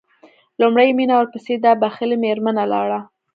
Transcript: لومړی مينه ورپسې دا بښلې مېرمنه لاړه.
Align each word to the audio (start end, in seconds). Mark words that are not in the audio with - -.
لومړی 0.61 0.89
مينه 0.97 1.13
ورپسې 1.17 1.53
دا 1.65 1.71
بښلې 1.81 2.17
مېرمنه 2.25 2.63
لاړه. 2.73 2.99